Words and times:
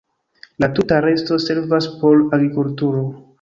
La 0.63 0.69
tuta 0.77 0.99
resto 1.07 1.37
servas 1.45 1.87
por 2.01 2.23
agrikulturo. 2.39 3.05